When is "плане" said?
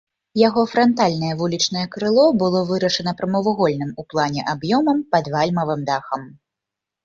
4.15-4.41